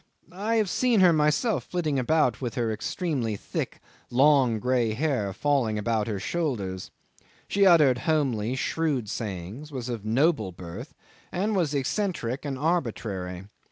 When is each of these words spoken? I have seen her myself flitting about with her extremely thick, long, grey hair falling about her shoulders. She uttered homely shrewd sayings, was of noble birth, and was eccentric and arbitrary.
I 0.33 0.55
have 0.55 0.67
seen 0.67 1.01
her 1.01 1.13
myself 1.13 1.63
flitting 1.65 1.99
about 1.99 2.41
with 2.41 2.55
her 2.55 2.71
extremely 2.71 3.35
thick, 3.35 3.79
long, 4.09 4.57
grey 4.57 4.93
hair 4.95 5.31
falling 5.31 5.77
about 5.77 6.07
her 6.07 6.19
shoulders. 6.19 6.89
She 7.47 7.67
uttered 7.67 7.99
homely 7.99 8.55
shrewd 8.55 9.11
sayings, 9.11 9.71
was 9.71 9.89
of 9.89 10.03
noble 10.03 10.51
birth, 10.53 10.95
and 11.31 11.55
was 11.55 11.75
eccentric 11.75 12.45
and 12.45 12.57
arbitrary. 12.57 13.43